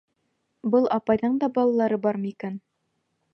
Был 0.75 0.87
апайҙың 0.95 1.35
да 1.43 1.51
балалары 1.59 2.01
бармы 2.07 2.33
икән? 2.35 2.57